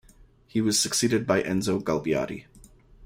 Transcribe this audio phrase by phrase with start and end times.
[0.47, 2.45] He was succeeded by Enzo Galbiati.